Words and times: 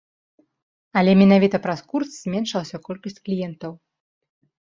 Але 1.01 1.11
менавіта 1.21 1.57
праз 1.65 1.79
курс 1.91 2.09
зменшылася 2.23 2.77
колькасць 2.87 3.23
кліентаў. 3.27 3.71